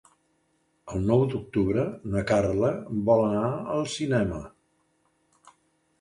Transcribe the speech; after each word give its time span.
El 0.93 1.03
nou 1.11 1.25
d'octubre 1.33 1.83
na 2.15 2.25
Carla 2.33 2.73
vol 3.11 3.23
anar 3.29 3.47
al 3.77 3.87
cinema. 3.97 4.41